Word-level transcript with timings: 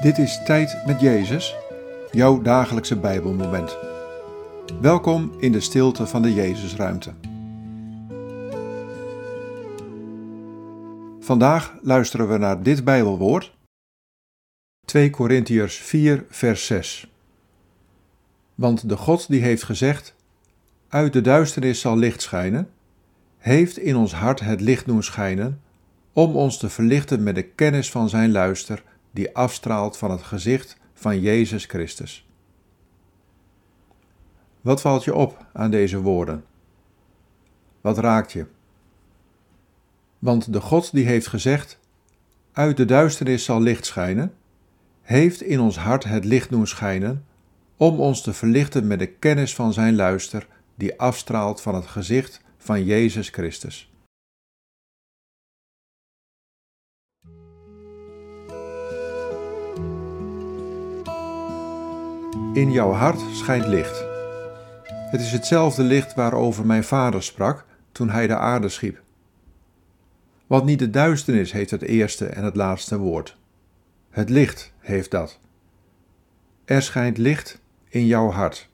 Dit 0.00 0.18
is 0.18 0.42
Tijd 0.44 0.86
met 0.86 1.00
Jezus, 1.00 1.56
jouw 2.10 2.42
dagelijkse 2.42 2.96
Bijbelmoment. 2.96 3.76
Welkom 4.80 5.32
in 5.38 5.52
de 5.52 5.60
stilte 5.60 6.06
van 6.06 6.22
de 6.22 6.34
Jezusruimte. 6.34 7.12
Vandaag 11.20 11.74
luisteren 11.82 12.28
we 12.28 12.38
naar 12.38 12.62
dit 12.62 12.84
Bijbelwoord. 12.84 13.56
2 14.86 15.10
Korintiërs 15.10 15.76
4, 15.76 16.24
vers 16.28 16.66
6. 16.66 17.12
Want 18.54 18.88
de 18.88 18.96
God 18.96 19.28
die 19.28 19.40
heeft 19.40 19.62
gezegd: 19.62 20.14
Uit 20.88 21.12
de 21.12 21.20
duisternis 21.20 21.80
zal 21.80 21.96
licht 21.96 22.22
schijnen, 22.22 22.70
heeft 23.38 23.78
in 23.78 23.96
ons 23.96 24.14
hart 24.14 24.40
het 24.40 24.60
licht 24.60 24.86
doen 24.86 25.02
schijnen, 25.02 25.60
om 26.12 26.36
ons 26.36 26.58
te 26.58 26.68
verlichten 26.68 27.22
met 27.22 27.34
de 27.34 27.42
kennis 27.42 27.90
van 27.90 28.08
zijn 28.08 28.32
luister 28.32 28.82
die 29.10 29.34
afstraalt 29.34 29.96
van 29.96 30.10
het 30.10 30.22
gezicht 30.22 30.76
van 30.94 31.20
Jezus 31.20 31.64
Christus. 31.64 32.28
Wat 34.60 34.80
valt 34.80 35.04
je 35.04 35.14
op 35.14 35.46
aan 35.52 35.70
deze 35.70 36.00
woorden? 36.00 36.44
Wat 37.80 37.98
raakt 37.98 38.32
je? 38.32 38.46
Want 40.18 40.52
de 40.52 40.60
God 40.60 40.92
die 40.92 41.06
heeft 41.06 41.26
gezegd: 41.26 41.78
Uit 42.52 42.76
de 42.76 42.84
duisternis 42.84 43.44
zal 43.44 43.60
licht 43.60 43.86
schijnen, 43.86 44.34
heeft 45.02 45.42
in 45.42 45.60
ons 45.60 45.76
hart 45.76 46.04
het 46.04 46.24
licht 46.24 46.50
doen 46.50 46.66
schijnen, 46.66 47.24
om 47.76 48.00
ons 48.00 48.22
te 48.22 48.32
verlichten 48.32 48.86
met 48.86 48.98
de 48.98 49.06
kennis 49.06 49.54
van 49.54 49.72
zijn 49.72 49.94
luister 49.94 50.46
die 50.74 51.00
afstraalt 51.00 51.60
van 51.60 51.74
het 51.74 51.86
gezicht 51.86 52.40
van 52.58 52.84
Jezus 52.84 53.28
Christus. 53.28 53.89
In 62.52 62.72
jouw 62.72 62.90
hart 62.90 63.20
schijnt 63.32 63.66
licht. 63.66 64.04
Het 64.84 65.20
is 65.20 65.32
hetzelfde 65.32 65.82
licht 65.82 66.14
waarover 66.14 66.66
mijn 66.66 66.84
vader 66.84 67.22
sprak 67.22 67.66
toen 67.92 68.10
hij 68.10 68.26
de 68.26 68.36
aarde 68.36 68.68
schiep. 68.68 69.02
Want 70.46 70.64
niet 70.64 70.78
de 70.78 70.90
duisternis 70.90 71.52
heeft 71.52 71.70
het 71.70 71.82
eerste 71.82 72.26
en 72.26 72.44
het 72.44 72.56
laatste 72.56 72.98
woord. 72.98 73.36
Het 74.10 74.28
licht 74.28 74.72
heeft 74.78 75.10
dat. 75.10 75.40
Er 76.64 76.82
schijnt 76.82 77.18
licht 77.18 77.60
in 77.88 78.06
jouw 78.06 78.30
hart. 78.30 78.68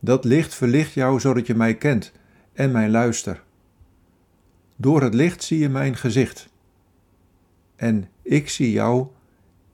Dat 0.00 0.24
licht 0.24 0.54
verlicht 0.54 0.92
jou 0.92 1.20
zodat 1.20 1.46
je 1.46 1.54
mij 1.54 1.74
kent 1.74 2.12
en 2.52 2.72
mijn 2.72 2.90
luister. 2.90 3.42
Door 4.76 5.02
het 5.02 5.14
licht 5.14 5.42
zie 5.42 5.58
je 5.58 5.68
mijn 5.68 5.96
gezicht. 5.96 6.48
En 7.76 8.08
ik 8.22 8.48
zie 8.48 8.70
jou 8.70 9.06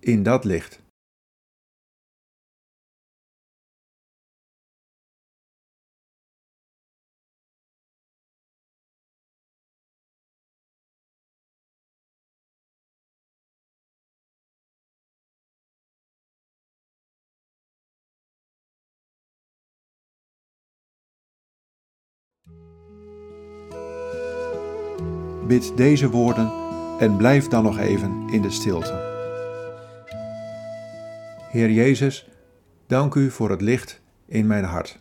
in 0.01 0.23
dat 0.23 0.45
licht. 0.45 0.81
Bid 25.51 25.77
deze 25.77 26.11
woorden 26.11 26.53
en 26.99 27.17
blijf 27.17 27.49
dan 27.49 27.63
nog 27.63 27.79
even 27.79 28.29
in 28.29 28.43
de 28.43 28.51
stilte. 28.51 28.93
Heer 31.51 31.71
Jezus, 31.71 32.29
dank 32.87 33.15
u 33.15 33.31
voor 33.31 33.51
het 33.51 33.61
licht 33.61 34.01
in 34.27 34.47
mijn 34.47 34.65
hart. 34.65 35.01